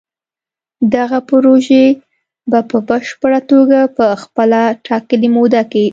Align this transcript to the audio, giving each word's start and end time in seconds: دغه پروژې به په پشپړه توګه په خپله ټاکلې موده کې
دغه 0.95 1.19
پروژې 1.29 1.85
به 2.51 2.59
په 2.69 2.77
پشپړه 2.87 3.39
توګه 3.51 3.79
په 3.97 4.05
خپله 4.21 4.61
ټاکلې 4.85 5.29
موده 5.35 5.63
کې 5.71 5.85